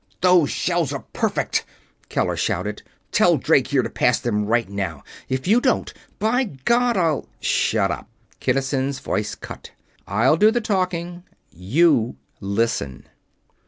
[0.21, 1.63] "Those shell are perfect!"
[2.09, 2.81] Keller shouted.
[3.11, 5.03] "Tell Drake here to pass them, right now.
[5.29, 8.09] If you don't, by God I'll...." "Shut up!"
[8.39, 9.69] Kinnison's voice cut.
[10.07, 13.05] "I'll do the talking you listen.